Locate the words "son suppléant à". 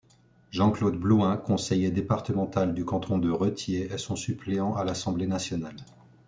3.99-4.83